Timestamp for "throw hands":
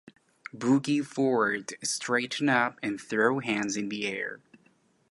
2.99-3.77